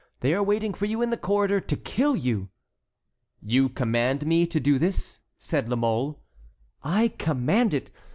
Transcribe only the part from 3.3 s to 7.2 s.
"You command me to do this?" said La Mole. "I